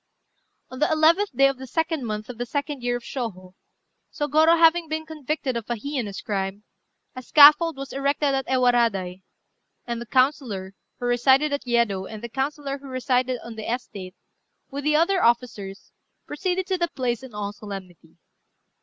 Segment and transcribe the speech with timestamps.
[0.69, 2.81] "[Footnote 64: Buddhist text.] On the 11th day of the 2d month of the 2d
[2.81, 3.53] year of Shôhô,
[4.11, 6.63] Sôgorô having been convicted of a heinous crime,
[7.15, 9.21] a scaffold was erected at Ewaradai,
[9.85, 14.15] and the councillor who resided at Yedo and the councillor who resided on the estate,
[14.71, 15.91] with the other officers,
[16.25, 18.17] proceeded to the place in all solemnity.